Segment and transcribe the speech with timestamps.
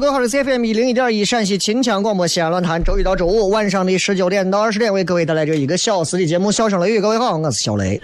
[0.00, 6.98] 各位好，是 FM 一零一点一陕西秦腔广播西安论坛，周一到周五晚上的十九点到二十点，为各位带来这一个小时的节目《笑声雷雨》。
[7.00, 8.00] 各位好，我是小雷。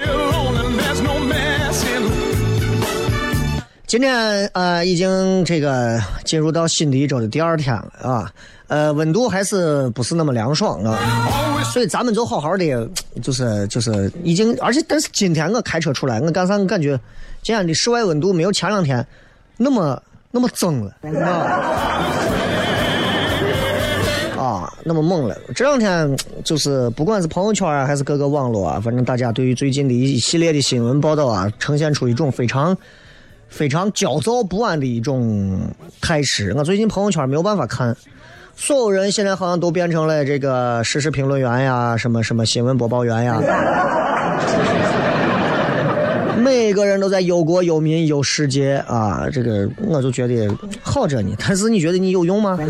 [3.87, 8.33] 今天呃，已经这个进入到新的一周的第二天了啊，
[8.67, 10.99] 呃，温度还是不是那么凉爽啊，
[11.73, 12.91] 所以咱们就好好的，
[13.23, 16.99] 就是就是已经，而且但是今天我开车出来，我刚才我感觉
[17.41, 19.07] 今天的室外温度没有前两天
[19.57, 20.03] 那么
[20.35, 20.93] 那么增了，
[24.37, 25.39] 啊，啊，那么猛了。
[25.55, 32.77] 这两天就是不管是朋友圈啊，还是各个网络啊，反正大家对于最近的一系列的新闻报道啊，呈现出一种非常。
[33.47, 35.61] 非常焦躁不安的一种
[36.01, 36.53] 态势。
[36.57, 37.97] 我最近朋友圈没有办法看，
[38.57, 43.41] 所有人现在好像都变成了这个时事评论员呀，什么什么新闻播报员呀，
[46.45, 49.27] 每个人都在忧国忧民忧世界啊。
[49.33, 50.47] 这个我就觉得
[50.83, 52.59] 好着呢，但是你觉得你有用吗？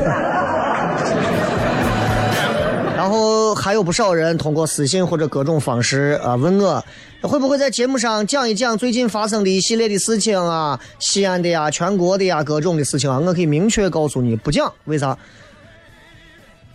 [2.96, 6.82] 然后还有不少人通过私信或者各种方式啊问我，
[7.22, 13.18] 会不会在节目上讲一讲最近发生的一系列的事情啊，西安的呀、全国的呀各种的事情啊。
[13.18, 15.18] 我可以明确告诉你，不讲，为啥？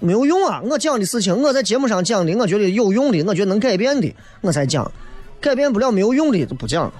[0.02, 0.62] 没有用啊！
[0.64, 4.84] 我讲的事情，我在节目上讲的，我觉得有用的，我觉得能改变的，我才讲；
[5.40, 6.92] 改变不了没有用的就不讲。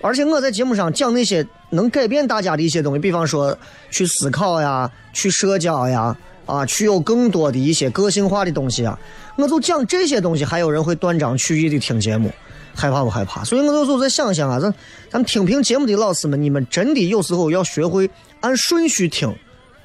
[0.00, 3.56] 而且我在节目上讲那些能改变大家的一些东西，比方说
[3.90, 6.16] 去思考呀、去社交呀。
[6.44, 8.98] 啊，去有更多的一些个性化的东西啊，
[9.36, 12.32] 我就讲这些东西，还有人会断章取义的听节目，
[12.74, 13.44] 害怕不害怕？
[13.44, 14.68] 所以我有时候在想想啊，咱
[15.08, 18.10] 咱们听评节目的老师们，你们真的有时候要学会
[18.40, 19.32] 按顺序听，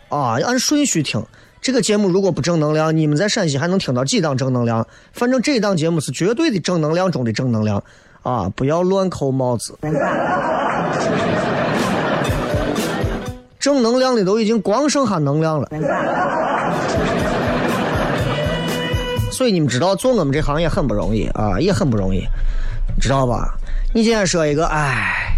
[0.10, 1.24] 啊，按顺序听。
[1.68, 4.88] 这个节目如果不正能量，你们在陕西还能听到几档正能量？
[5.12, 7.84] 反正这档节目是绝对的正能量中的正能量，
[8.24, 9.78] 啊，不要乱扣帽子。
[13.60, 15.68] 正能量的都已经光剩下能量了。
[19.30, 22.26] 所以你们知道做我们这行业很不容易啊，也很不容易，
[22.98, 23.54] 知道吧？
[23.94, 25.38] 你今天说一个，哎，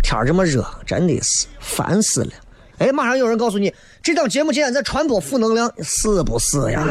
[0.00, 2.30] 天这么热，真的是烦死了。
[2.78, 3.74] 哎，马上有人告诉你，
[4.08, 6.82] 这档节目竟然在传播负能量，是不是呀？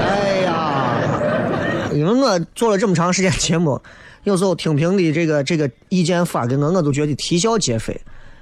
[0.00, 0.98] 哎呀，
[1.92, 3.80] 因为我做了这么长时间节目，
[4.24, 7.96] 有时候听评的这个这个意见发给我，我都觉得啼笑皆非。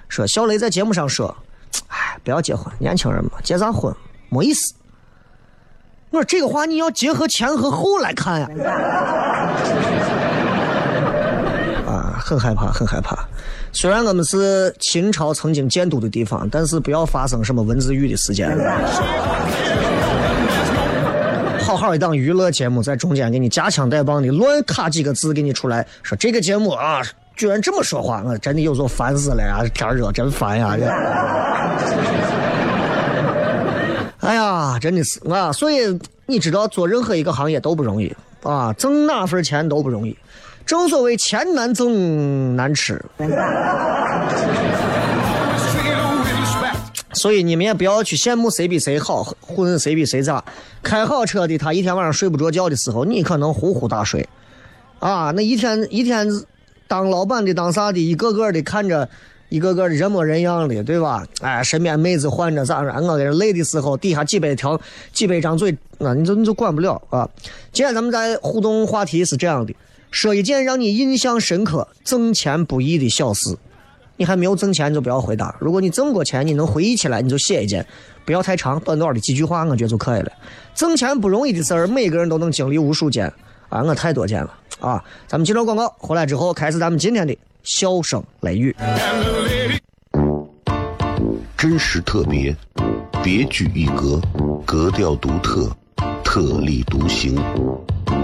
[0.09, 1.37] 说小雷在节目上说，
[1.89, 3.95] 哎，不要结婚，年轻人嘛，结啥婚
[4.31, 4.73] 没意思。
[6.09, 8.49] 我说这个话你要结合前和后来看呀。
[11.87, 13.29] 啊，很害怕，很害怕。
[13.75, 18.49] 虽然我们是秦朝曾经建都的地方，但是不要发生什么文字狱的事件。
[21.61, 27.03] 好好一档娱乐节目，在中间给你夹枪带棒的乱卡几个字给你出来，说这个节目啊，
[27.37, 29.65] 居然这么说话，我真的有时候烦死了呀！
[29.75, 30.77] 天热真烦呀！
[30.79, 30.87] 这，
[34.29, 35.51] 哎呀，真的是啊！
[35.53, 40.17] 所以你知道，做任何一个行业都不容易啊，挣哪份钱都不容易。
[40.67, 43.05] 正所谓钱难挣难吃。
[47.13, 50.45] 所以你们也不要去羡慕谁比谁好，混谁比谁渣。
[50.83, 54.29] 开好车的他一天晚上睡不着觉的时候，你可能呼呼大睡。
[54.99, 56.27] 啊，那一天一天
[56.87, 59.09] 当老板的当啥的，一个个的看着，
[59.49, 61.25] 一个个的人模人样的，对吧？
[61.41, 64.79] 哎，身边妹子换着咋着，我给人累的时候，底下几百条、
[65.13, 67.29] 几百张嘴，那你就你就管不了啊。
[67.73, 69.75] 今天咱们在互动话题是这样的：
[70.15, 73.59] 说一件让你印象深刻、挣钱不易的小事。
[74.17, 75.57] 你还没有挣钱，你就不要回答。
[75.59, 77.85] 如果你挣过钱，你能回忆起来，你就写一件，
[78.25, 80.31] 不要太长，短短的几句话，我觉得就可以了。
[80.73, 83.27] 挣钱不容易的事儿，每个人都能经历无数件
[83.69, 85.03] 啊，我太多件了啊。
[85.27, 88.75] 咱们接着广告，回来之后开始咱们今天的笑声雷雨。
[91.57, 92.55] 真实特别，
[93.21, 94.23] 别具一格，
[94.65, 95.69] 格调独特，
[96.23, 97.35] 特立独行，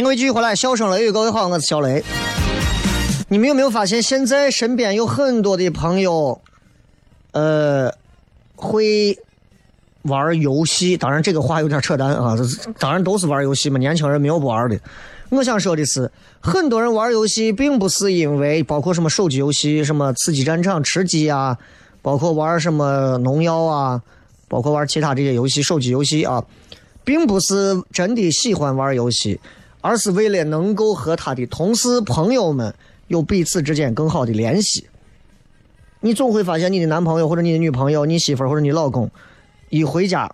[0.00, 2.02] 迎各位继续回来，笑声雷雨，各位好，我是小雷。
[3.28, 6.40] 你们有没有发现，现在身边有很多的朋友，
[7.32, 7.92] 呃，
[8.56, 9.18] 会
[10.02, 10.96] 玩游戏？
[10.96, 12.34] 当然，这个话有点扯淡啊！
[12.78, 14.80] 当然都是玩游戏嘛，年轻人没有不玩的。
[15.28, 16.10] 我想说的是，
[16.40, 21.58] 很多人玩游戏，并不是因为包括什么手机游戏，什么刺激战场、吃鸡啊，
[22.00, 24.00] 包括玩什么农药啊，
[24.48, 26.42] 包括玩其他这些游戏，手机游戏啊，
[27.04, 29.38] 并不是真的喜欢玩游戏。
[29.80, 32.74] 而是为了能够和他的同事朋友们
[33.08, 34.86] 有彼此之间更好的联系。
[36.00, 39.10] 你总会发现，你的男朋友或者你的女朋友、你媳妇或者你老公，
[39.68, 40.30] 一回家，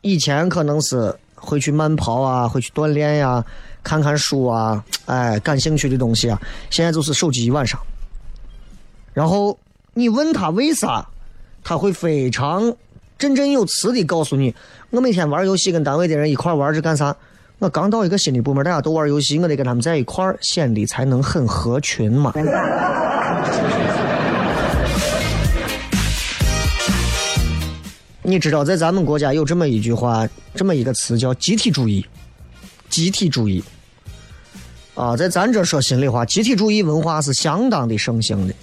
[0.00, 3.44] 以前可能是会去慢跑啊，会去锻炼呀，
[3.82, 6.40] 看看书啊，哎，感兴趣的东西啊，
[6.70, 7.80] 现在就是手机一晚上。
[9.14, 9.56] 然后
[9.94, 11.06] 你问他为啥，
[11.62, 12.74] 他会非常
[13.16, 14.54] 振振有词的告诉你：
[14.90, 17.16] 我每天玩游戏，跟单位的人一块玩着干啥？
[17.58, 22.34] 我刚到一个新的部门，大家都玩游戏，我得跟他们在一块儿，显得才能很合群嘛。
[28.22, 32.04] 你知道，在咱们国家有这么一句话，这么一个词叫集体主义。
[32.90, 33.64] 集体主义
[34.94, 38.54] 啊，在咱这说心里话，集体主义文化是相当的盛行的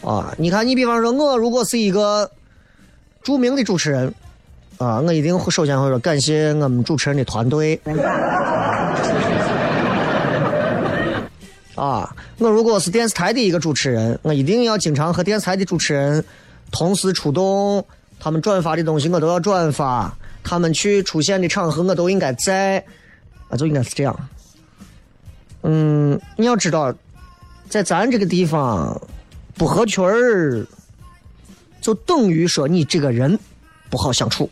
[0.00, 0.34] 啊。
[0.38, 2.30] 你看，你比方说，我如果是一个
[3.22, 4.14] 著名的主持人。
[4.78, 7.80] 啊，我一定会首先会说感谢我们主持人的团队。
[11.74, 16.24] 啊，我如果是电视台的一个主持人，我一定要经常和电视台的主持人
[16.70, 17.84] 同时出动，
[18.18, 22.82] 他们转发的东西我都要转发，他们去出现的场合我都应该在，
[23.48, 24.28] 啊，就应该是这样。
[25.62, 26.94] 嗯，你要知道，
[27.68, 28.98] 在咱这个地方
[29.54, 30.66] 不合群儿，
[31.80, 33.38] 就等于说你这个人
[33.90, 34.48] 不好相处，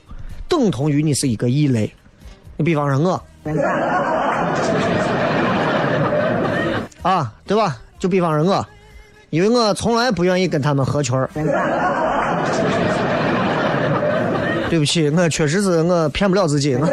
[0.59, 1.93] 等同于你是一个异类。
[2.57, 3.23] 你比方说我，
[7.09, 7.77] 啊，对吧？
[7.99, 8.67] 就比方说我，
[9.31, 11.29] 因为我从来不愿意跟他们合群儿。
[14.71, 16.75] 对不起，我确实是我骗不了自己。
[16.75, 16.87] 我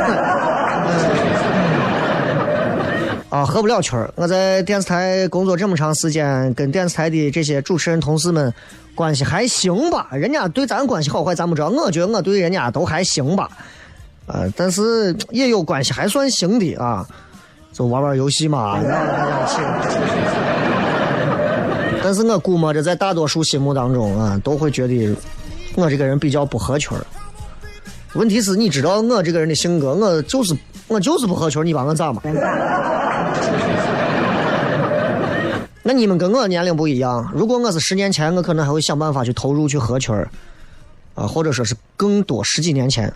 [3.32, 4.14] 啊，合不了群儿。
[4.16, 8.54] 我在电视台工作这么长时间，跟电视台的这些主持人同事们
[8.94, 10.10] 关系还行吧？
[10.12, 13.50] 人家对咱关系好坏咱不知道，我觉得我对人家都还行吧。
[14.26, 17.08] 呃，但是也有关系还算行的啊，
[17.72, 18.78] 就玩玩游戏嘛。
[22.04, 25.16] 但是我估摸着在大多数心目当中啊，都会觉得
[25.76, 27.06] 我这个人比较不合群儿。
[28.14, 30.54] 问题是，你知道我这个人的性格，我就是
[30.92, 32.22] 我就是不合群儿，你把我咋嘛？
[35.84, 40.28] 那你们跟我年龄不一样，如果我是十年前，我可能还会想办法去投入去合群儿，
[41.16, 43.12] 啊，或者说是更多十几年前。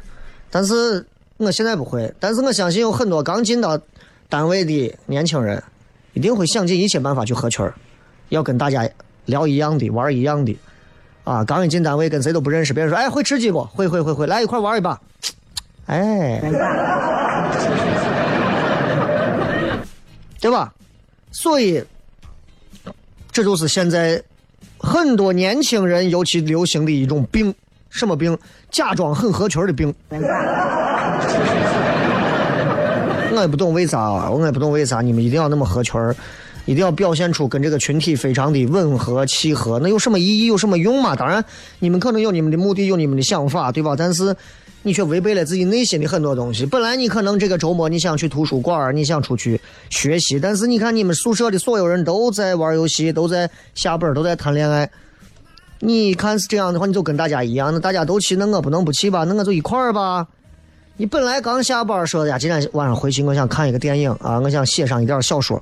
[0.50, 1.06] 但是
[1.36, 3.78] 我现在不会，但是我相信有很多刚进到
[4.30, 5.62] 单位的年轻人，
[6.14, 7.74] 一定会想尽一切办法去合群儿，
[8.30, 8.90] 要跟大家
[9.26, 10.58] 聊一样的，玩一样的。
[11.26, 13.66] 啊，刚一进单位跟谁都不认识，别人说，哎，会吃鸡不？
[13.66, 14.98] 会会会会，来一块玩一把。
[15.86, 16.42] 哎，
[20.40, 20.74] 对吧？
[21.32, 21.84] 所以，
[23.32, 24.22] 这就是现在
[24.78, 27.54] 很多年轻人尤其流行的一种病，
[27.90, 28.38] 什么病？
[28.72, 29.94] 假装很合群的病。
[33.32, 36.16] 我也不懂为啥，我也不懂为啥你们一定要那么合群儿。
[36.66, 40.46] 一定要表现出跟这个群体非常的吻合契合，那有什么意义？
[40.48, 41.16] 有什么用嘛？
[41.16, 41.46] 当然，
[41.78, 43.94] 你们可能有你们的目的，有你们的想法，对吧？
[43.96, 44.36] 但是
[44.86, 46.64] 你却违背了自己内心的很多东西。
[46.64, 54.88] 本来你可能这个周末你想去图书馆，你想出去学习，但是你看你们宿舍的所有人都在玩游戏，都在下班，都在谈恋爱。
[55.80, 59.24] 你看是这样的话，你就跟大家一样，那大家都去，那我不能不去吧？
[59.24, 60.28] 那我就一块儿吧。
[60.98, 65.60] 你本来刚下班说的呀，今天晚上回去我想看一个电影啊，我想写上一点小说。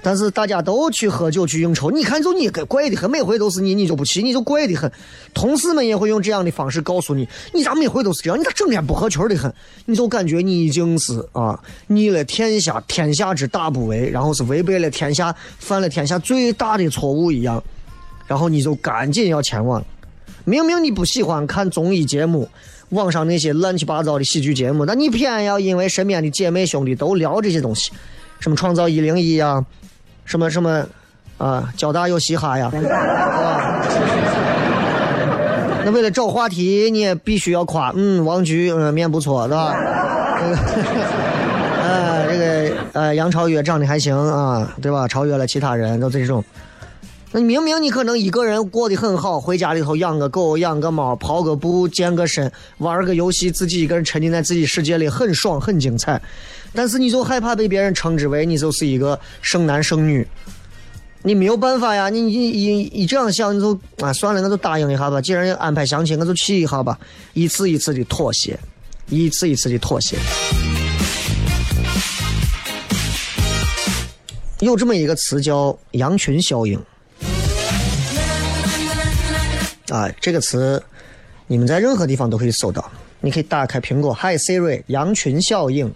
[0.00, 4.90] 但是大家都去喝酒去应酬，你看就你怪的很，每回都是你，你就不去，你就怪的很。
[5.34, 8.38] 同事们也会用这样的方式告诉你，你咋每回都是这样？
[8.38, 9.52] 你咋整天不合群的很？
[9.86, 17.62] 你就感觉你已经是啊逆了天下天下之大不为，然后是违背了天下犯了天下最大的错误一样，
[18.26, 19.84] 然后你就赶紧要前往。
[20.44, 22.48] 明明你不喜欢看综艺节目，
[22.90, 27.90] 网上那些乱七八糟的喜剧节目，那你偏要因为身边的姐妹兄弟都聊这些东西，
[28.38, 29.66] 什么创造一零一呀？
[30.28, 30.86] 什么什么，
[31.38, 32.70] 啊，交大有嘻哈呀，
[35.84, 39.74] 那为了找话题，你也必须要夸，嗯，王菊，嗯，面不错，是吧？
[41.82, 45.08] 呃， 这个，呃，杨超越长得还行啊，对吧？
[45.08, 46.44] 超越了其他人，都这种。
[47.32, 56.20] 那明明你可能一个人过得很好，回家里头养个狗，养个猫，跑个步，健个身，玩个游戏，自己一个人沉浸在自己世界里，很爽，很精彩。
[56.72, 60.26] 但是你就害怕被别人称之为你就是一个剩男剩女，
[61.22, 62.08] 你没有办法呀！
[62.08, 65.20] 你你你你这样想，你就啊算了，我就答应一下吧。
[65.20, 66.98] 既然安排相亲，我就去一下吧。
[67.32, 68.58] 一次一次的妥协，
[69.08, 70.16] 一次一次的妥协。
[74.60, 76.78] 有这么一个词叫“羊群效应”，
[79.88, 80.82] 啊，这个词
[81.46, 82.90] 你们在任何地方都可以搜到。
[83.20, 85.92] 你可以打开苹果，Hi Siri，羊群效应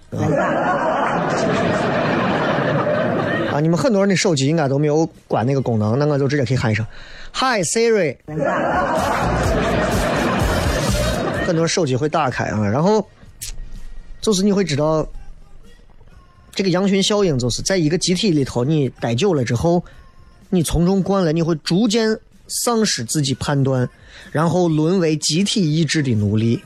[3.53, 3.61] 啊！
[3.61, 6.85] 你们很多人的手机应该都没有关那个功能，那我就直接可以喊一声
[7.33, 8.17] ，Hi Siri。
[11.47, 13.07] 很多手机会打开啊，然后
[14.21, 15.07] 就是你会知道，
[16.55, 19.85] 这个羊群效应就是在一个集体里头，你待久了之后，
[20.51, 23.89] 你从中惯了，你会逐渐丧失自己判断，
[24.33, 26.61] 然后沦为集体意志的奴隶。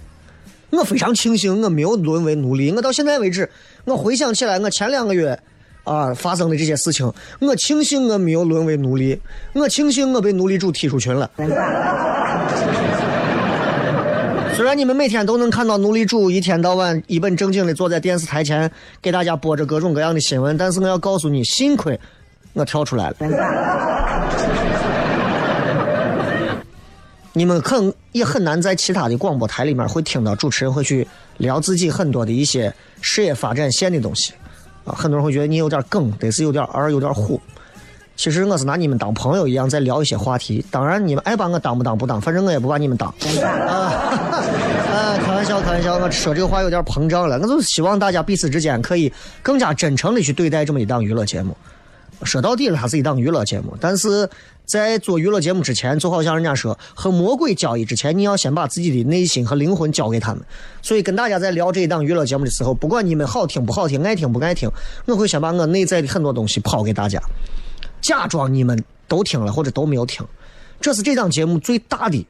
[0.76, 2.70] 我非常庆幸我没有沦为奴隶。
[2.72, 3.48] 我到现在为止，
[3.84, 5.38] 我回想起来，我前两个月
[5.84, 9.18] 啊发生的这些事情，我庆幸我没有沦为奴隶。
[9.54, 11.30] 我庆幸我被奴隶主踢出群了。
[14.54, 18.70] 虽然你们每天都能看到奴隶主一天到晚一本正经的坐在电视台前
[19.02, 21.98] 给大家播着各种各样的新闻，但是我要告诉你，幸亏
[22.54, 23.16] 我跳出来了。
[27.36, 34.32] 你们可能也很难在其他的广播台里面会听到主持人会去聊自己很多的一些事业发展线的东西，
[34.86, 37.38] 啊，很多人会觉得你有点梗，得是有点二，有点虎。
[38.16, 43.14] 其实我是拿你们当朋友一样在聊一些话题，当然你们爱把我当不当不当，反正我也不把你们当。
[43.44, 43.92] 啊，
[44.90, 47.38] 啊，开玩笑，开玩笑，我说这个话有点膨胀了。
[47.38, 49.12] 我就是希望大家彼此之间可以
[49.42, 51.54] 更加真诚的去对待这么一档娱乐节目。
[52.22, 54.26] 说到底了，它是一档娱乐节目，但是
[54.66, 60.44] 在做娱乐节目之前，就好像人家说和魔鬼交易之前，你要先把自己的内心和灵魂交给他们。
[60.82, 64.68] 所以跟大家在聊这一档娱乐节目的时候，不管你们好听不好听，爱听不爱听，
[65.06, 67.22] 我会先把我内在的很多东西抛给大家，
[68.02, 70.26] 假装你们都听了或者都没有听。
[70.80, 72.26] 这是这档节目最大的、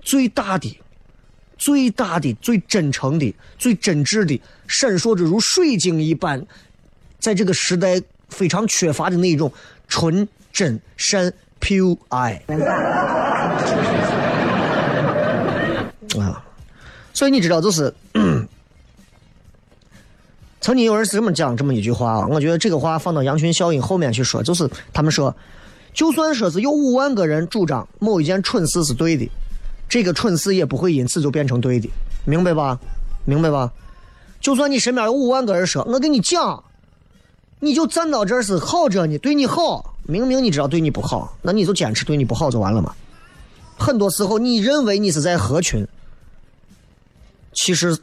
[0.00, 0.80] 最大的、
[1.58, 6.46] 最大的、最真诚的、最真挚的，闪烁着如水晶一般，
[7.18, 8.00] 在这个时代。
[8.28, 9.50] 非常缺乏的那种
[9.88, 11.32] 纯真善
[11.68, 12.42] pure 爱
[16.18, 16.42] 啊，
[17.12, 17.92] 所以你知道，就是
[20.62, 25.36] 曾经有人是这么讲这么一句话啊，我觉得这个话放到羊群效应后面去说，就是他们说，
[25.92, 29.30] 就算说是有五万个人主张某一件蠢事是对的，
[29.90, 31.90] 这个蠢事也不会因此就变成对的，
[32.24, 32.80] 明白吧？
[33.26, 33.70] 明白吧？
[34.40, 36.64] 就算你身边有五万个人说，我跟你讲。
[37.60, 42.94] 你就站到这是好着呢，对你好，明明你知道对你不好，那你就坚持对你不好就完了嘛。
[43.76, 45.86] 很多时候你认为你是在合群，
[47.52, 47.94] 其实，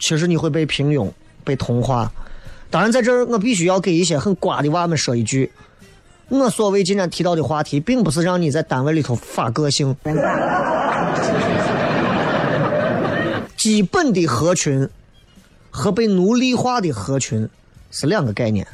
[0.00, 1.08] 其实你会被平庸、
[1.44, 2.12] 被同化。
[2.70, 5.52] 当然，在这儿我必须要给一些很瓜的娃们说一句：
[6.28, 9.96] 我所谓今天提到的话题，并不是让你在单位里头发个性。
[13.56, 14.88] 基本的合群
[15.70, 17.48] 和被奴隶化的合群
[17.92, 18.66] 是两个概念。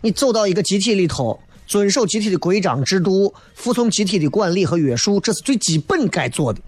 [0.00, 1.38] 你走到一个集体里头，
[1.70, 6.60] 遵守集体的规章制度，服从集体的管理和约束，这是最基本该做的。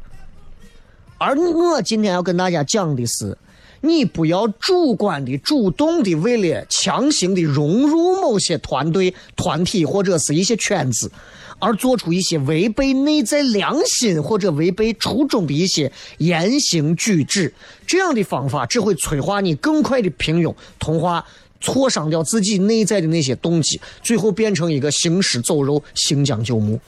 [1.19, 3.37] 而我今天要跟大家讲的是，
[3.81, 11.11] 你不要主观的、主动的为了强行的融入某些团队、团体或者是一些圈子，
[11.59, 17.53] 而做出一些违背内在良心或者违背初衷的一些言行举止。
[17.89, 21.27] 这样的方法只会催化你更快的平庸、同化。
[21.63, 26.79] 挫伤掉自己内在的那些动机，最后变成一个行尸走肉、行将就木。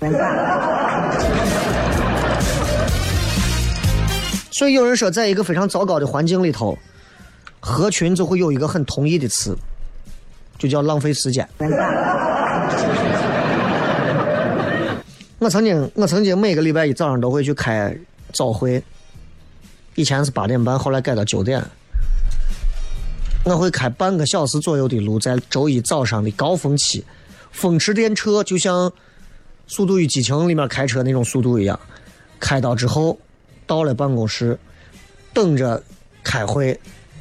[4.51, 6.77] 所以有人说，在一个非常糟糕的环境里头，
[7.61, 9.57] 合群就会有一个很同意的词，
[10.59, 11.49] 就叫浪费时间。
[15.39, 17.97] 我曾经，我曾经每个礼拜一早上都会去开
[18.33, 18.83] 早会，
[19.95, 21.63] 以前是八点半，后来改到九点。
[23.45, 27.05] 我会开半个小时左右的路，在周一早上的高峰期，
[27.53, 28.89] 风驰电掣，就像
[29.67, 31.79] 《速度与激情》里面开车那种速度一样。
[32.41, 33.19] 开到之后，
[33.67, 34.59] 到了办公室，
[35.35, 35.83] 等着
[36.23, 36.79] 开会，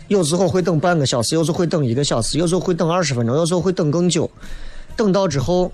[0.08, 4.30] 有时候会等半个小时，有时候会等一个小时，有时候会等二十分钟，有时候会等更久。
[4.96, 5.70] 等到之后，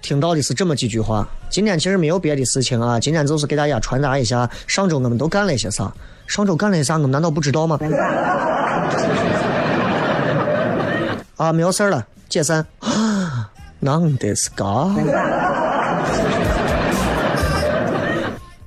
[0.00, 5.92] 听到的是这么几句话：今天其实没有别的事情啊，今天就是给大家传达一下上周我们都干了些啥。
[6.26, 7.78] 上周干了些啥，我们难道不知道吗？
[11.42, 12.64] 啊，没有事了，解散。
[12.78, 13.50] 啊，
[13.80, 14.94] 能的是噶。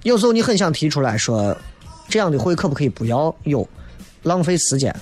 [0.04, 1.56] 有时候你很想提出来说，
[2.10, 3.66] 这样的会可不可以不要有，
[4.24, 4.94] 浪费时间。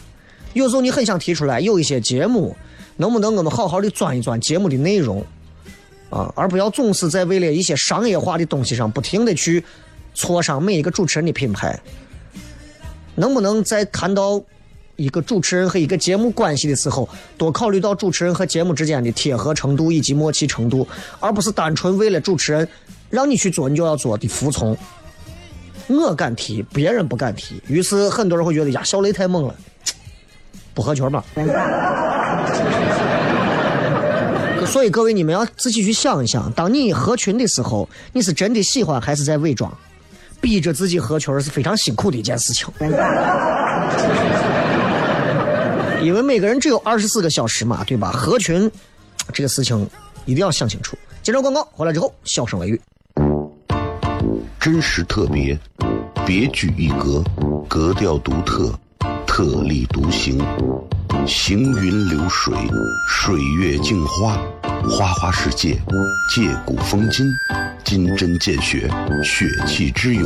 [0.53, 2.55] 有时候你很想提出来，有一些节目，
[2.95, 5.25] 能不能我们好好的钻一钻节目的内容，
[6.11, 9.65] 啊，而不要总是在为了一些商业化的东西上不停的去
[10.13, 11.79] 挫伤每一个主持人的品牌。
[13.15, 14.39] 能不能在谈到？
[14.95, 20.87] 一个主持人和一个节目关系的时候，多考虑到主持人和节目之间的贴合程度以及默契程度，
[21.19, 22.67] 而不是单纯为了主持人
[23.09, 24.77] 让你去做你就要做的服从。
[25.87, 29.55] 我敢提，别人不敢提，于是很多人会觉得呀，小雷太猛了，
[30.73, 31.23] 不合群嘛。
[34.65, 39.75] 所以各位，你们要仔细去想一想，当你合群的时候，你是真的喜欢还是在伪装？
[40.39, 42.67] 逼着自己合群是非常辛苦的一件事情。
[46.03, 48.11] 因为每个人只有二十四个小时嘛，对吧？
[48.11, 48.69] 合群
[49.31, 49.89] 这个事情
[50.25, 50.97] 一定要想清楚。
[51.21, 52.81] 接着广告回来之后，笑声雷雨，
[54.59, 55.57] 真实特别，
[56.25, 57.23] 别具一格，
[57.69, 58.77] 格调独特，
[59.25, 60.37] 特立独行，
[61.25, 62.53] 行云流水，
[63.07, 64.37] 水月镜花，
[64.89, 65.81] 花花世界，
[66.35, 67.25] 借古风今。
[67.85, 68.89] 金针见血，
[69.23, 70.25] 血气之勇；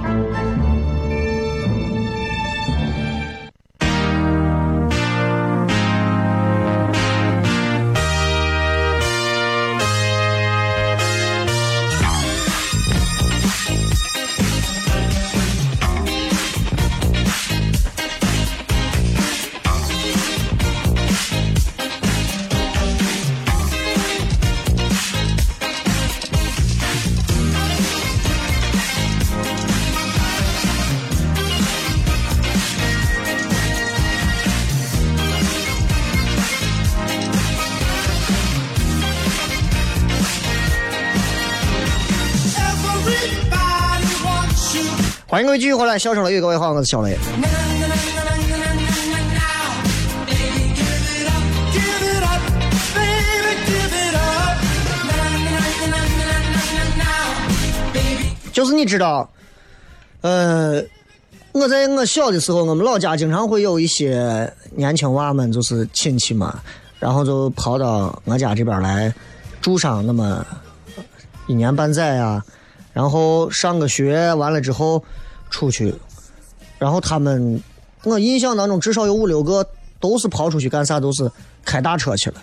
[45.41, 47.17] 迎各位继续回来，笑声雷雨，各位好，我是小雷。
[58.53, 59.27] 就是你知道，
[60.21, 60.83] 呃，
[61.53, 66.59] 我在我小的时候，我们老家经常会有一些年轻娃们，就是亲戚嘛，
[66.99, 69.11] 然后就跑到我家这边来
[69.59, 70.45] 住上那么
[71.47, 72.45] 一年半载啊，
[72.93, 75.03] 然后上个学完了之后
[75.51, 75.93] 出去，
[76.79, 77.61] 然后他们，
[78.03, 79.63] 我印象当中至少有五六个
[79.99, 81.29] 都是跑出去干啥，都是
[81.63, 82.41] 开大车去了。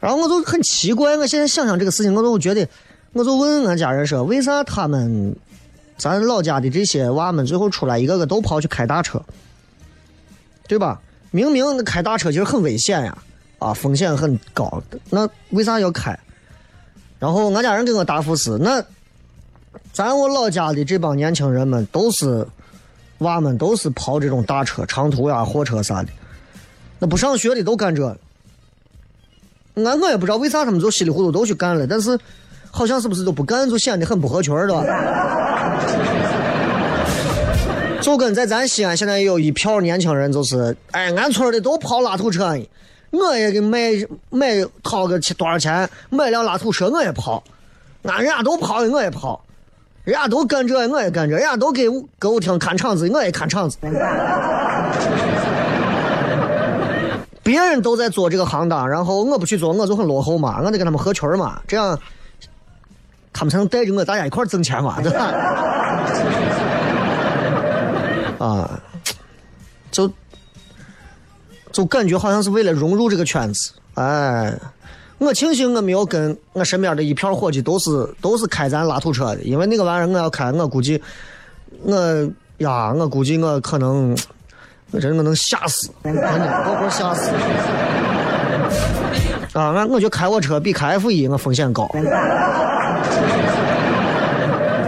[0.00, 2.66] 然后我就很奇怪，我现在想想这个事情，我都觉得，
[3.12, 5.36] 我就问俺家人说，为啥他们，
[5.98, 9.20] 咱老家的这些娃们最后出来一个个都跑去开大车，
[10.66, 11.00] 对吧？
[11.30, 13.18] 明明开大车其实很危险呀，
[13.58, 16.18] 啊，风险很高，那为啥要开？
[17.18, 18.80] 然后俺家人给我答复是，那
[19.98, 22.46] 咱我老家的这帮年轻人们都是
[23.18, 26.08] 娃们，都是跑这种大车、长途呀、货车啥的，
[27.00, 28.16] 那不上学的都干这。
[29.74, 32.16] 俺我也不知道为啥他们就稀里糊涂都去干了，但是
[32.70, 34.84] 好像是不是都不干就显得很不合群儿，对吧？
[38.00, 42.64] 就跟在咱西安现在有一票年轻人，就是哎，俺村的都跑拉土车呢，
[43.10, 43.90] 我也给买
[44.30, 47.42] 买掏个多少钱买辆拉土车，我也跑，
[48.04, 49.44] 俺人家都跑我也跑，
[50.08, 51.86] 人家都干这我也干这，人家都给
[52.18, 53.76] 歌舞厅看场子，我也看场子。
[57.42, 61.98] 别人都在做这个行当，然后我不去做，我就很落后嘛，我得跟他们合群嘛，这样
[63.34, 65.26] 他们才能带着我大家一块挣钱嘛，对吧？
[68.38, 68.80] 啊，
[69.90, 70.10] 就
[71.70, 74.58] 就感觉好像是为了融入这个圈子，哎，
[75.18, 81.00] 我庆幸我没有跟我身边的一票伙计都是都是开咱拉土车的，因为那个玩意儿我要开，我估计
[81.82, 84.16] 我呀，我估计我可能。
[84.90, 87.28] 我真我能吓死，真的，我吓死。
[89.52, 91.86] 啊，俺我觉得开我车比开 F 一我风险高。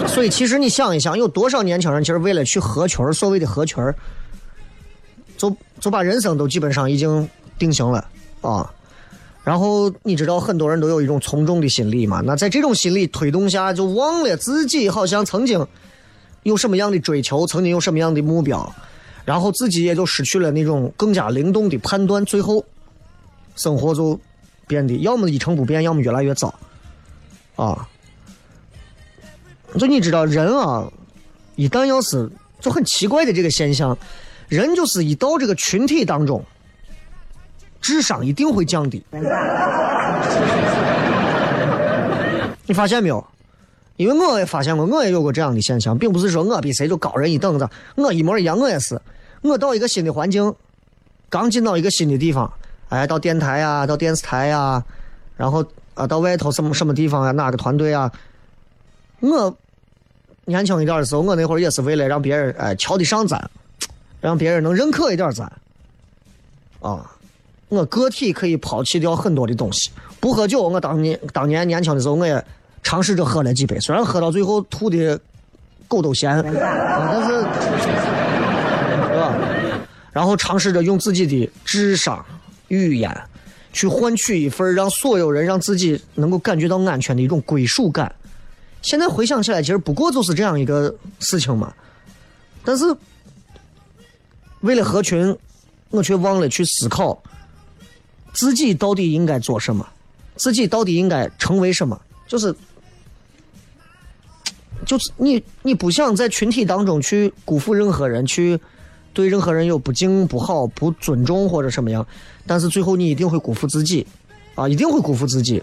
[0.06, 3.84] 所以其实你想一想，有多少年轻人其实为了去合群，所谓的合群，
[5.36, 8.02] 就就把人生都基本上已经定型了
[8.40, 8.72] 啊。
[9.50, 12.22] 然后你知道很多人都有一种从众的心理嘛？
[12.24, 15.66] 那在这种心理推动下，就忘了自己好像曾经
[16.44, 18.72] 有什么样的追求，曾经有什么样的目标。
[19.24, 22.64] 然后自己也就失去了那种更加灵动的判断，最后
[23.56, 24.16] 生活就
[24.68, 26.54] 变得要么一成不变，要么越来越糟，
[27.56, 27.88] 啊！
[29.76, 30.88] 就你知道人啊，
[31.56, 33.98] 一旦要是就很奇怪的这个现象，
[34.46, 36.40] 人就是一到这个群体当中，
[37.80, 39.04] 智商一定会降低。
[42.66, 43.24] 你发现没有？
[43.96, 48.98] 因为我也发现过，我也有过这样的现象，并不是说我比谁就高人一等子，我一模一样，我也是。
[49.42, 50.54] 我到一个新的环境，
[51.28, 52.50] 刚进到一个新的地方，
[52.88, 54.82] 哎，到电台呀，到电视台呀，
[55.36, 55.62] 然后
[55.94, 58.10] 啊，到外头什么什么地方呀，哪个团队啊？
[59.20, 59.54] 我
[60.46, 63.50] 年轻一点的时候，我那会儿也是为了让别人哎瞧得上咱，
[64.20, 65.44] 让别人能认可一点咱。
[66.80, 67.10] 啊，
[67.70, 70.60] 我个体可以抛弃掉很多的东西，不喝酒。
[70.68, 72.44] 我当年当年年轻的时候，我也。
[72.82, 75.20] 尝试着喝了几杯，虽然喝到最后吐的
[75.86, 76.64] 狗都咸， 但是，对
[79.20, 79.36] 吧？
[80.10, 82.24] 然后尝试着用自己的智商、
[82.68, 83.14] 语言，
[83.70, 88.10] 去换取一份让所有人让自己能够感觉到安全的一种归属感。
[88.80, 91.70] 现在回想起来，其实不过就是这样一个事情嘛，
[92.64, 92.96] 但是
[94.60, 95.36] 为了合群，
[95.90, 97.22] 我却忘了去思考
[98.32, 99.86] 自己到底应该做什么，
[100.36, 102.54] 自己到底应该成为什么，就是。
[104.86, 108.58] 就是你，你不想在群体当中去辜负任何人，去
[109.12, 112.04] 对任何人有不敬、不好、不尊重或者什么样，
[112.46, 114.06] 但是最后你一定会辜负自己，
[114.54, 115.62] 啊，一定会辜负自己。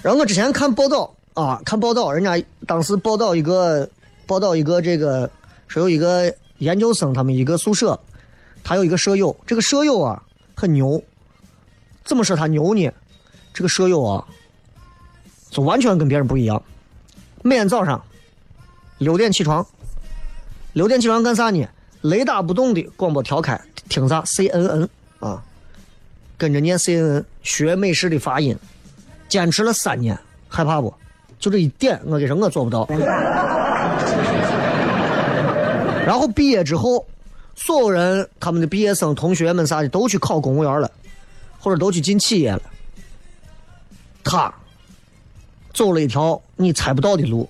[0.00, 3.86] 然后我之前看报道啊，看报道，人家当时报道一个，
[4.26, 5.30] 报道一个这个，
[5.66, 8.00] 说有一个研究生，他们一个宿舍，
[8.64, 10.22] 他有一个舍友，这个舍友啊
[10.58, 11.00] 很牛，
[12.04, 12.90] 怎么说他牛呢？
[13.54, 14.26] 这个舍友啊，
[15.50, 16.60] 就完全跟别人不一样。
[17.42, 18.04] 每天早上
[18.98, 19.64] 六点起床，
[20.72, 21.64] 六点起床干啥呢？
[22.00, 24.88] 雷打不动的广播调开，听啥？CNN
[25.20, 25.40] 啊，
[26.36, 28.58] 跟着念 CNN 学美式的发音，
[29.28, 30.18] 坚持了三年，
[30.48, 30.92] 害怕不？
[31.38, 32.84] 就这一点，我跟你说，我做不到。
[36.04, 37.06] 然后毕业之后，
[37.58, 40.90] 所有人他们的毕业生、同学们啥的都去考公务员了，
[41.58, 42.62] 或者都去进企业了。
[44.24, 44.54] 他。
[45.74, 47.48] 走了一条你猜不到的路，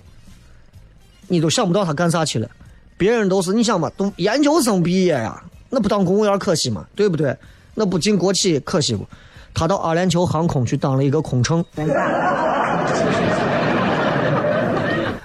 [1.27, 2.47] 你都想不到他干啥去了。
[2.95, 5.41] 别人都是你想吧，都研究生毕业呀，
[5.71, 6.85] 那不当公务员可惜吗？
[6.95, 7.35] 对不对？
[7.73, 9.07] 那不进国企可惜不？
[9.51, 11.65] 他到阿联酋航空去当了一个空乘，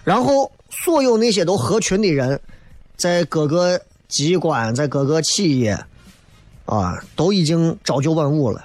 [0.02, 2.40] 然后所有那些都合群的人，
[2.96, 5.78] 在各个机关，在各个企业，
[6.66, 8.64] 啊，都已经朝九晚五了。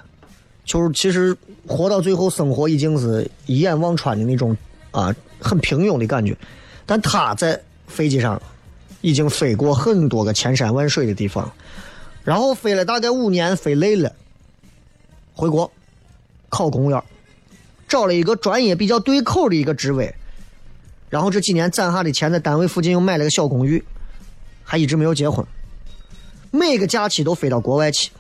[0.66, 4.56] 就是其实活到最后，生活已经是一眼望穿的那种
[4.92, 6.38] 啊，很平庸的感觉。
[6.86, 8.42] 但他在飞机上
[9.02, 11.52] 已经飞过很多个千山万水的地方，
[12.24, 14.14] 然后飞了大概五年，飞累了，
[15.34, 15.72] 回国
[16.50, 17.04] 考公务员，
[17.88, 20.14] 找了一个专业比较对口的一个职位，
[21.10, 23.84] 然后这几年攒下的钱，在单位附近又买了个小公寓，
[24.70, 25.44] 还一直没有结婚，
[26.52, 28.12] 每个假期都飞到国外去。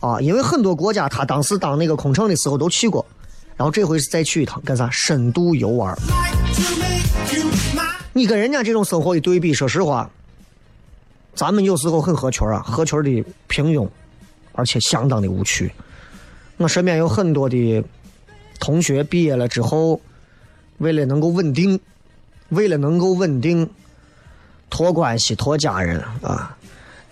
[0.00, 3.04] 啊，因为很多国家他当时当那个空乘的时候都去过，
[3.58, 4.88] 然后这回是再去一趟，干啥？
[4.90, 5.94] 深度游玩。
[8.14, 10.10] 你跟人家这种生活一对比，说实话，
[11.34, 13.86] 咱们有时候很合群啊，合群的平庸，
[14.52, 15.70] 而且相当的无趣。
[16.56, 17.84] 我身边有很多的
[18.58, 20.00] 同学毕业了之后，
[20.78, 21.78] 为了能够稳定，
[22.48, 23.68] 为了能够稳定，
[24.70, 26.56] 托关系、托家人啊。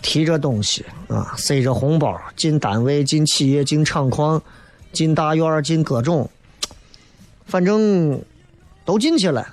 [0.01, 4.41] 提着东西啊，塞着红包进单位、进企业、进厂矿、
[4.93, 6.29] 进大院、进各种，
[7.45, 8.17] 反正
[8.85, 9.45] 都进去了。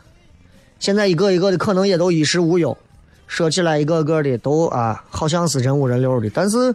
[0.79, 2.79] 现在一个一个的可能也都衣食无忧，
[3.27, 6.73] 说起来一个个的都啊，好像是人五人六的，但是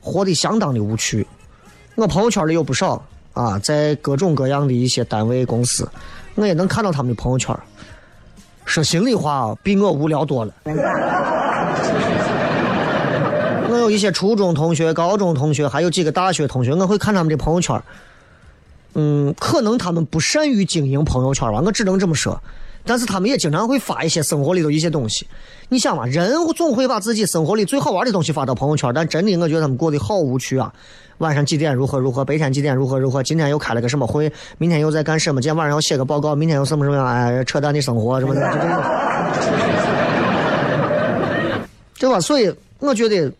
[0.00, 1.24] 活得相当的无趣。
[1.94, 3.00] 我朋友圈里有不少
[3.32, 5.88] 啊，在各种各样的一些单位公司，
[6.34, 7.56] 我也能看到他们的朋友圈。
[8.72, 10.54] 说心里话啊，比我无聊多了。
[13.68, 17.78] 我有一些初中同学、高中同学，还有几个大学同学，我会看他们的朋友圈。
[18.94, 22.42] 嗯，可能他们不善于经营朋友圈吧，我只能这么说。
[22.84, 25.26] 但是他们也经常会发一些生活里头一些东西。
[25.68, 30.72] 你想嘛，人总会把自己生活里最好玩的东西发到朋友圈，但真的，我觉得他们过得好无趣啊。
[31.18, 35.40] 晚上几点如何如何，白天几点如何如何，今天又开了个什么会，明天又在干什么？
[35.40, 37.02] 今天晚上要写个报告，明天又什么什么？
[37.04, 38.82] 哎，扯淡的生活什么的，就这种，
[42.00, 42.20] 对吧？
[42.20, 43.32] 所以我觉得。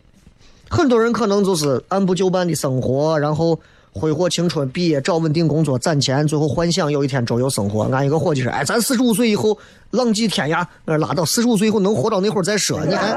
[0.69, 3.59] 很多人可能就是按部就班的生活，然后
[3.93, 7.83] 挥霍青春，毕业找稳定工作攒钱，最后幻想有一天周游生活。
[7.95, 9.57] 俺一个伙计说：“哎，咱四十五岁以后
[9.91, 12.83] 浪迹天涯。”那拉倒，四十五岁以后能活到那会儿再说。
[12.85, 13.13] 你还。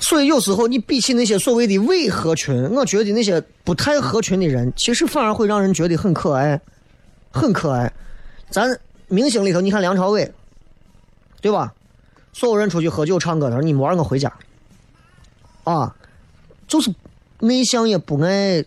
[0.00, 6.58] 所以有时候你比起那些所谓的伪合群，我觉得那些不太合群的人，其实反而会让人觉得很可爱，
[7.30, 7.92] 很可爱。
[8.48, 10.32] 咱明星里头，你看梁朝伟，
[11.42, 11.74] 对吧？
[12.38, 14.30] 所有人出去喝酒唱歌，他说：“你们玩，我回家。”
[15.64, 15.96] 啊，
[16.68, 16.94] 就是
[17.40, 18.62] 内向也不爱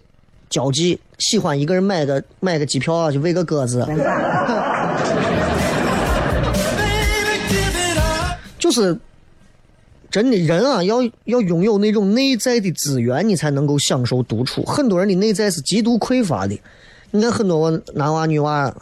[0.50, 3.86] 交际，喜欢一个人买个买个机票啊就喂个鸽子。
[8.58, 8.98] 就是
[10.10, 14.64] 真的人啊，要要拥有那种内在的资源，你才能够享受独处。
[14.64, 16.60] 很多人的内在是极度匮乏的。
[17.12, 18.74] 你看很多男娃女娃。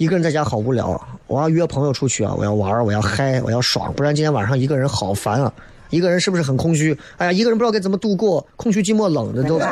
[0.00, 2.32] 一个人在家好无聊，我要约朋友出去啊！
[2.34, 5.52] 我要玩，我要嗨，我要爽，不然今天晚上一个人好烦啊！
[5.90, 6.98] 一个人是不是很空虚？
[7.18, 9.60] 哎呀，一个人不知道该怎么度过，空虚寂寞冷的都。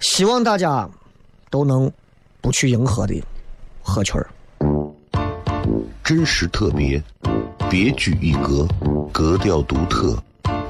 [0.00, 0.90] 希望大家
[1.50, 1.88] 都能
[2.40, 3.22] 不去迎合的
[3.80, 4.26] 合群儿。
[6.02, 7.00] 真实特别，
[7.70, 8.66] 别具一格，
[9.12, 10.20] 格调独特。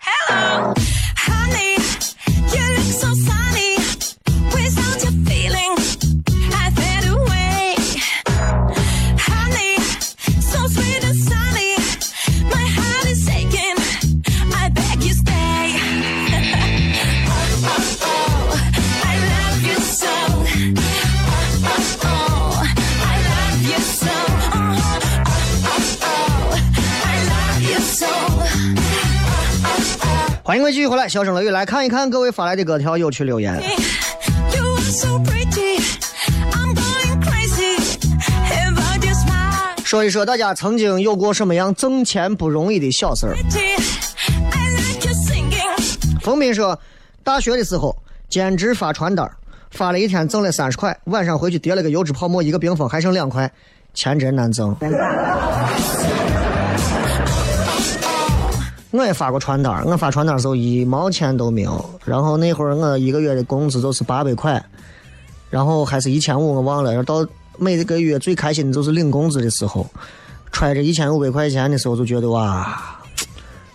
[0.00, 0.74] Hello,
[1.16, 1.76] honey,
[2.52, 3.14] you look so
[30.84, 33.58] 续回来，小声雷雨来看一看各位发来的各条有趣留言。
[39.82, 43.34] 说一说大家曾经有过什么样挣钱不容易的小事儿。
[43.34, 46.20] I like your singing.
[46.20, 46.78] 冯斌说，
[47.22, 47.96] 大学的时候
[48.28, 49.30] 兼职发传单，
[49.70, 53.50] 发了一天挣了三十块，晚上回去叠了个油脂泡沫，一个冰封还剩两块，
[53.94, 54.76] 钱真难挣。
[58.96, 64.64] 我也发过传单，我发传单的时候一毛钱都没有，然后那会儿我一个月的工资就是八百块，
[65.50, 66.94] 然后还是一千五，我忘了。
[66.94, 67.26] 要到
[67.58, 69.84] 每个月最开心的就是领工资的时候，
[70.52, 73.00] 揣着一千五百块钱的时候，就觉得哇，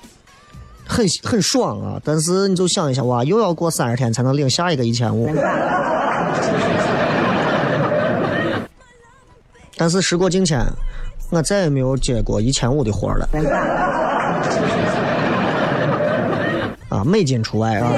[0.87, 1.99] 很很爽啊！
[2.01, 5.29] 但是你就想一下，哇，又要过三十天才能领下一个一千五。
[9.75, 10.65] 但是时过境迁，
[11.29, 13.27] 我再也没有接过一千五的活儿了。
[17.03, 17.91] 美金除外啊。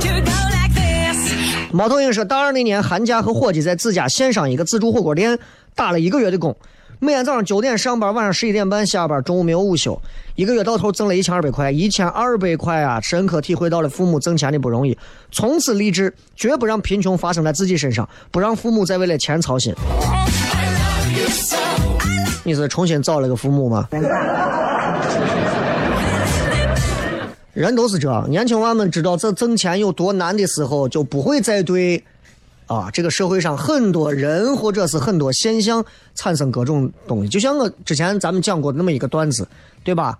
[0.00, 1.18] To go like this.
[1.72, 5.38] 猫头鹰说，大二那年寒假和伙计在自家县上一个自助火锅店
[5.74, 6.54] 打了一个月的工，
[6.98, 10.00] 每天早上九点上班，晚上十一点半下班，中午没有午休，
[10.34, 14.96] 一个月到头挣了一千二百块，一千二百块啊，深刻体会到了父母挣钱的不容易，
[15.30, 19.74] 从此立志绝不让贫穷发生在自己身上，不让父母再为了钱操心。
[22.44, 23.88] 你是重新找了个父母吗？
[27.52, 32.02] 人都是这样，年轻娃们知道这挣钱有多难的时候，就不会再对
[32.66, 35.84] 啊这个社会上很多人或者是很多现象
[36.14, 37.28] 产生各种东西。
[37.28, 39.46] 就像我之前咱们讲过那么一个段子，
[39.84, 40.18] 对吧？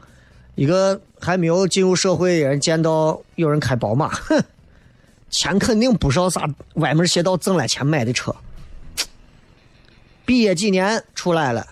[0.54, 4.44] 一个还没有进入社会的人见到有人开宝马，哼，
[5.30, 8.34] 钱肯定不少啥歪门邪道挣来钱买的车。
[10.26, 11.66] 毕业几年出来了。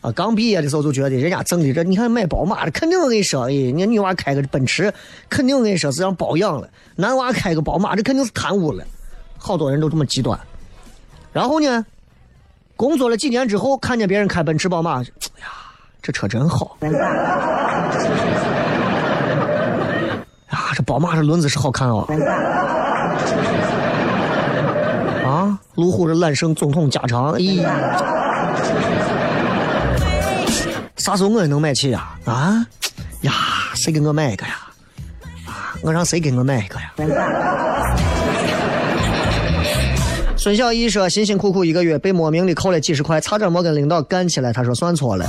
[0.00, 4.90] 啊，刚毕业的时候就觉得人家挣的这，你看买宝马的，肯定我跟你说，哎，你女娃开个奔驰，
[5.28, 8.82] 肯定跟你说是让包养了；男娃开个宝马，这肯定是贪污了。
[9.36, 10.40] 好多人都这么极端。
[11.32, 11.84] 然后呢，
[12.76, 15.04] 工作了几年之后，看见别人开奔驰、宝马，哎
[15.40, 15.48] 呀，
[16.00, 16.78] 这车真好。
[20.48, 22.06] 啊，这宝马这轮子是好看哦。
[25.26, 27.62] 啊，路虎这揽胜总统加长，咦、
[31.00, 32.10] 啥时候我也能买起呀？
[32.26, 32.64] 啊
[33.22, 33.32] 呀，
[33.74, 34.54] 谁给我买一个呀？
[35.46, 36.92] 啊，我让谁给我买一个呀？
[40.36, 45.24] 孙小艺说：“辛辛苦苦一个月，被莫名的扣了几十块，差点没跟领导干起来。”他说：“算错了。”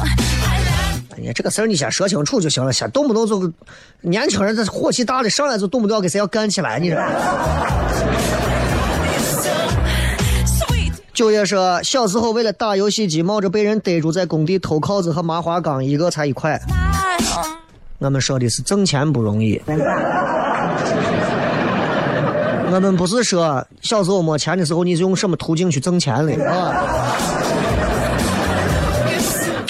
[1.18, 3.52] 哎呀，这个事儿你先说清楚就行了，先动不动就
[4.02, 6.96] 年轻人这火气大的上来就动不动要跟谁要干起来，你这。
[11.22, 16.60] 九爷说，小时候为了打游戏机，冒着被人逮住在工地偷铐子和麻花钢，一个才一块。
[18.00, 19.62] 我们说的是挣钱不容易。
[22.72, 26.74] 我们不是说小时候没钱的时候，你是用什么途径去挣钱的啊？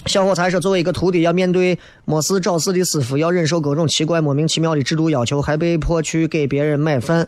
[0.06, 7.28] 小伙才说，作为一个徒弟，要面对没事找事的师傅，要忍受各种奇怪、莫名其妙的制度要求，还被迫去给别人买饭，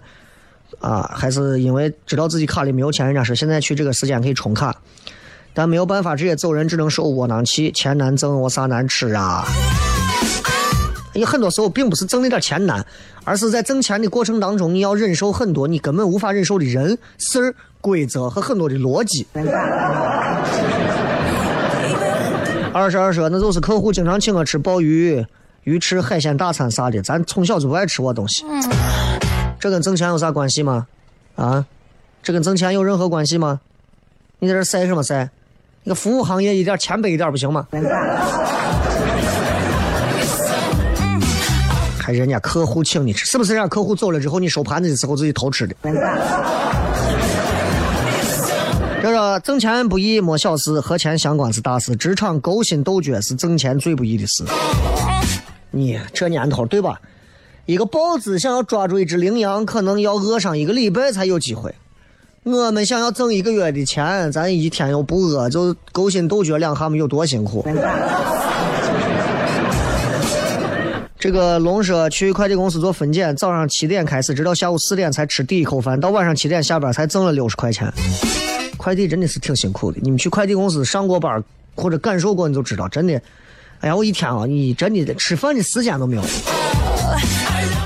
[0.80, 3.06] 啊，还是因为知道自己卡里没有钱。
[3.06, 4.76] 人家说现在去这个时间可以充卡，
[5.54, 9.46] 但没有办法直接走人，只能受窝囊气，钱难挣，我啥难吃啊？
[11.14, 12.84] 有很多时候并不是挣那点钱难，
[13.24, 19.28] 而是在挣钱的过程当中，你要忍受很多你根本无法忍受的人、事儿、规则和很多的逻辑。
[22.74, 25.24] 二十二说，那就是客户经常请我吃鲍鱼、
[25.66, 28.44] 鱼翅、海鲜大餐啥的，咱从小就不爱吃我东西。
[29.64, 30.86] 这跟挣钱有啥关系吗？
[31.38, 31.66] 啊，
[32.22, 33.62] 这跟挣钱有任何关系吗？
[34.40, 35.30] 你在这晒什么晒？
[35.86, 37.66] 那个服务行业一点谦卑一点不行吗？
[41.98, 45.74] 还人家客户请你吃，是不是人家客户走了之后，你收盘子的时候自己偷吃的？
[49.02, 51.96] 这个挣钱不易，没小事，和钱相关是大事。
[51.96, 54.44] 职场勾心斗角是挣钱最不易的事。
[55.72, 57.00] 你这年头对吧？
[57.66, 61.74] 一个豹子想要抓住一只羚羊，可能要饿上一个礼拜才有机会。
[62.44, 67.66] 我们想要挣一个月的钱，咱一天又不饿，就勾心斗角两下们有多辛苦？
[71.18, 77.90] 这个龙说去快递公司做分拣，早上七点开始，直到下午四点才吃第一口饭，到晚上七点下班才挣了六十块钱。
[78.76, 81.42] 快递真的是挺辛苦的，你们去快递公司上过班
[81.76, 83.14] 或者感受过，你就知道，真的，
[83.80, 86.24] 哎呀，我一天啊，你真的吃饭的时间都没有，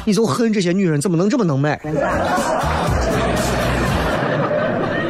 [0.07, 1.77] 你就恨这些女人怎么能这么能买。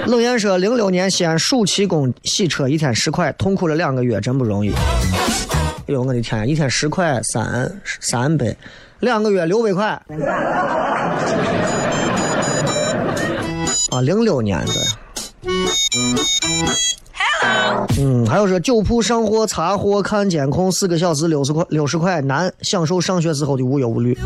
[0.07, 4.71] 冷艳说，零六年西安暑期工洗车一天十块，痛苦了两个月，真不容易。
[4.71, 8.57] 哎呦，我的天，一天十块三三百，
[9.01, 9.89] 两个月六百块。
[13.91, 14.73] 啊，零六年的。
[17.99, 24.17] 嗯，还有说酒铺上货、查货、看监控，四个小时六十块，六十块难享受上学时候的无忧无虑。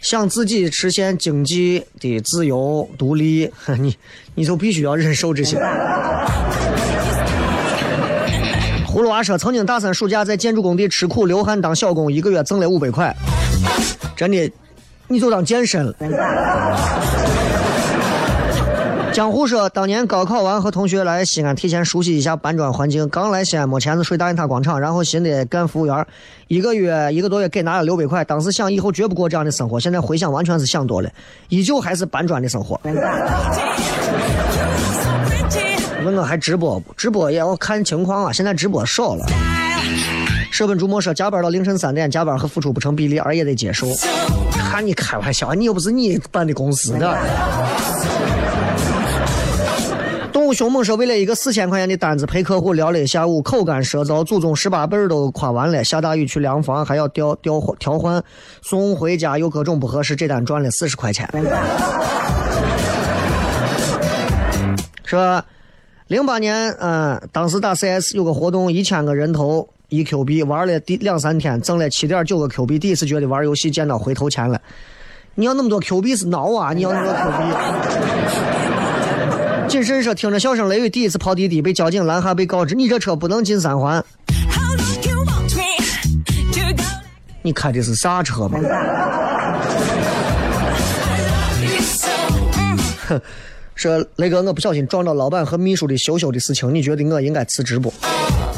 [0.00, 3.50] 想自己实现经济的自由独立，
[3.80, 3.96] 你
[4.34, 5.58] 你就必须要忍受这些。
[8.86, 13.14] 葫芦娃说，曾经大三暑假在建筑工地吃苦流汗当小工，一个月挣了五百块，
[14.14, 14.52] 真的，
[15.08, 15.94] 你就当健身了。
[19.14, 26.04] 江湖说，当年高考完和同学来西安提前熟悉一下搬砖环境，刚来西安没钱子睡大雁塔广场，然后寻思干服务员，
[26.48, 31.08] 一个月一个多月给拿了六百块，当时想以后绝不过这样的生活，现在回想完全是想多了，
[31.48, 32.80] 依旧还是搬砖的生活。
[36.04, 36.92] 问我还直播不？
[36.94, 39.24] 直播也要看情况啊，现在直播少了。
[40.50, 43.86] 舍本逐末说加班到凌晨三点，加班和付出不成比例，而也得接受。
[44.50, 47.16] 看你开玩笑，你又不是你办的公司的。
[50.54, 55.82] 动物凶猛说，为了一个四千块钱的单子陪客户聊了一下午，口干舌燥，祖宗十八辈儿都夸完了。
[55.82, 58.22] 下大雨去量房，还要调调调换，
[58.62, 61.28] 送回家又各种不合适，这单赚了四十块钱。
[65.04, 65.42] 说
[66.06, 72.78] 零八年，嗯，当时打 CS 有个活动，一千个人头一 Q 币，玩了第两三天，挣了七点九个 Q 币。
[72.78, 74.60] 第一次觉得玩游戏见到回头钱了。
[75.34, 76.72] 你要那么多 Q 币是孬啊！
[76.72, 78.53] 你要那么多 Q 币。
[79.68, 84.04] 谨慎说，听着笑声雷雨，第一次跑滴滴被交警拦下，被告知你这车不能进三环。
[87.42, 88.58] 你开的是啥车嘛？
[93.08, 93.20] 哼，
[93.74, 97.92] 说雷哥，我不小心撞到老板和秘书的羞羞的事情，你觉得我应该辞职不？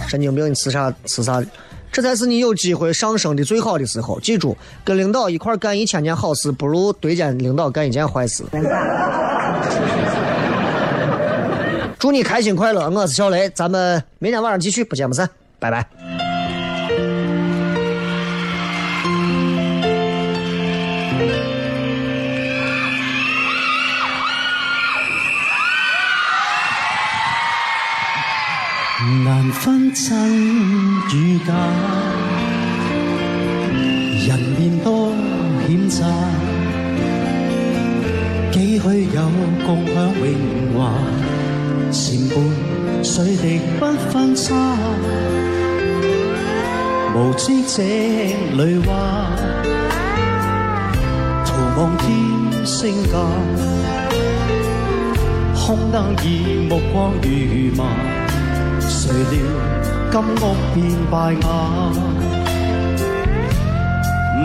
[0.07, 1.43] 神经病，你辞啥辞啥？
[1.91, 4.21] 这才是你有机会上升的最好的时候。
[4.21, 8.45] 记住，跟领导一块干一千件好事，不如对着领导干一件坏事。
[12.07, 15.29] 祝你开心快乐，我是小雷，咱们明天晚上继续，不见不散，
[15.59, 15.85] 拜拜。
[29.25, 30.31] 难分真
[31.13, 31.53] 與假，
[34.29, 35.09] 人面多
[35.67, 36.07] 險詐，
[38.53, 39.23] 幾許有
[39.67, 40.37] 共享榮
[40.79, 40.93] 華，
[41.93, 44.55] 前伴水滴不分差，
[47.15, 48.93] 無知井裏話，
[51.47, 53.15] 徒望添升價。
[55.55, 57.29] 空得意目光如
[57.77, 57.85] 麻，
[58.81, 59.35] 誰料
[60.13, 60.77] 金屋變
[61.11, 61.15] 敗
[61.47, 61.47] 瓦。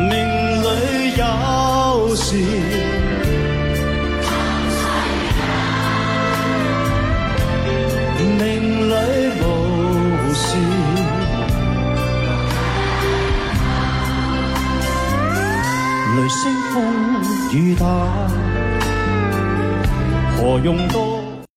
[0.09, 0.11] 命
[0.63, 0.65] 裏
[1.17, 3.00] 有時。
[9.01, 10.57] 無事，
[16.15, 16.39] 雷声
[16.71, 16.73] 风
[17.53, 17.85] 雨打，
[20.37, 21.20] 何用多？